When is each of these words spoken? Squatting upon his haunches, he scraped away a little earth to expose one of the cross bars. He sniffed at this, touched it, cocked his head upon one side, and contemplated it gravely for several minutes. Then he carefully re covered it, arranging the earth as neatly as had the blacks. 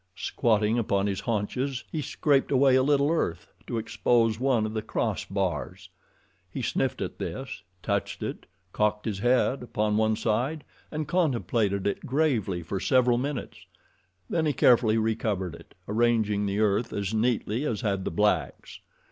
Squatting 0.15 0.79
upon 0.79 1.05
his 1.05 1.19
haunches, 1.19 1.83
he 1.91 2.01
scraped 2.01 2.51
away 2.51 2.73
a 2.75 2.81
little 2.81 3.11
earth 3.11 3.53
to 3.67 3.77
expose 3.77 4.39
one 4.39 4.65
of 4.65 4.73
the 4.73 4.81
cross 4.81 5.25
bars. 5.25 5.89
He 6.49 6.63
sniffed 6.63 7.03
at 7.03 7.19
this, 7.19 7.61
touched 7.83 8.23
it, 8.23 8.47
cocked 8.73 9.05
his 9.05 9.19
head 9.19 9.61
upon 9.61 9.97
one 9.97 10.15
side, 10.15 10.63
and 10.89 11.07
contemplated 11.07 11.85
it 11.85 12.03
gravely 12.07 12.63
for 12.63 12.79
several 12.79 13.19
minutes. 13.19 13.67
Then 14.27 14.47
he 14.47 14.53
carefully 14.53 14.97
re 14.97 15.13
covered 15.15 15.53
it, 15.53 15.75
arranging 15.87 16.47
the 16.47 16.61
earth 16.61 16.93
as 16.93 17.13
neatly 17.13 17.63
as 17.63 17.81
had 17.81 18.03
the 18.03 18.09
blacks. 18.09 18.79